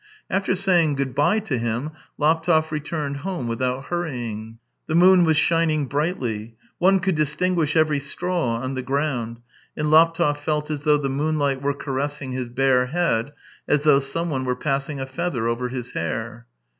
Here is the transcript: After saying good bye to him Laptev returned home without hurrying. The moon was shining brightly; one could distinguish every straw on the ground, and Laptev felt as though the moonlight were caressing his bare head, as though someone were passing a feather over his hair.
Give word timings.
After 0.31 0.55
saying 0.55 0.95
good 0.95 1.13
bye 1.13 1.37
to 1.41 1.59
him 1.59 1.91
Laptev 2.19 2.71
returned 2.71 3.17
home 3.17 3.47
without 3.47 3.83
hurrying. 3.85 4.57
The 4.87 4.95
moon 4.95 5.25
was 5.25 5.37
shining 5.37 5.85
brightly; 5.85 6.55
one 6.79 6.99
could 6.99 7.13
distinguish 7.13 7.75
every 7.75 7.99
straw 7.99 8.55
on 8.55 8.73
the 8.73 8.81
ground, 8.81 9.41
and 9.77 9.91
Laptev 9.91 10.37
felt 10.39 10.71
as 10.71 10.81
though 10.81 10.97
the 10.97 11.07
moonlight 11.07 11.61
were 11.61 11.75
caressing 11.75 12.31
his 12.31 12.49
bare 12.49 12.87
head, 12.87 13.31
as 13.67 13.81
though 13.81 13.99
someone 13.99 14.43
were 14.43 14.55
passing 14.55 14.99
a 14.99 15.05
feather 15.05 15.47
over 15.47 15.69
his 15.69 15.91
hair. 15.91 16.47